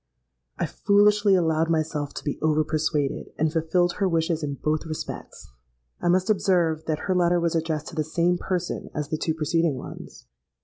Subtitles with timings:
[0.57, 5.51] I foolishly allowed myself to be over persuaded, and fulfilled her wishes in both respects.
[6.01, 9.35] I must observe that her letter was addressed to the same person as the two
[9.35, 10.25] preceding ones.